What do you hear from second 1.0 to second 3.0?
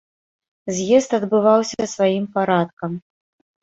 адбываўся сваім парадкам.